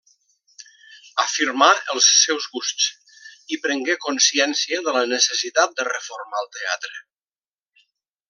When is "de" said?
4.89-4.95, 5.81-5.87